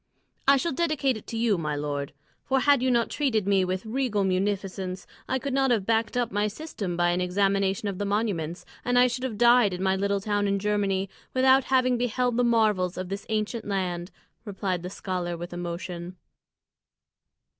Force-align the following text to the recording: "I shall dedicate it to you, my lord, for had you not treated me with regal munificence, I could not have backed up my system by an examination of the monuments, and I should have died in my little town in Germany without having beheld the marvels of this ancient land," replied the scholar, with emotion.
"I 0.47 0.57
shall 0.57 0.71
dedicate 0.71 1.15
it 1.15 1.27
to 1.27 1.37
you, 1.37 1.59
my 1.59 1.75
lord, 1.75 2.11
for 2.43 2.61
had 2.61 2.81
you 2.81 2.89
not 2.89 3.11
treated 3.11 3.47
me 3.47 3.63
with 3.63 3.85
regal 3.85 4.23
munificence, 4.23 5.05
I 5.29 5.37
could 5.37 5.53
not 5.53 5.69
have 5.69 5.85
backed 5.85 6.17
up 6.17 6.31
my 6.31 6.47
system 6.47 6.97
by 6.97 7.11
an 7.11 7.21
examination 7.21 7.87
of 7.87 7.99
the 7.99 8.05
monuments, 8.05 8.65
and 8.83 8.97
I 8.97 9.05
should 9.05 9.23
have 9.23 9.37
died 9.37 9.75
in 9.75 9.83
my 9.83 9.95
little 9.95 10.19
town 10.19 10.47
in 10.47 10.57
Germany 10.57 11.07
without 11.35 11.65
having 11.65 11.99
beheld 11.99 12.35
the 12.37 12.43
marvels 12.43 12.97
of 12.97 13.09
this 13.09 13.27
ancient 13.29 13.65
land," 13.65 14.09
replied 14.43 14.81
the 14.81 14.89
scholar, 14.89 15.37
with 15.37 15.53
emotion. 15.53 16.15